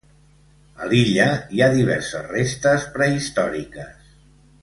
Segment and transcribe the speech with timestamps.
[0.85, 1.27] A l'illa
[1.57, 4.11] hi ha diverses restes prehistòriques.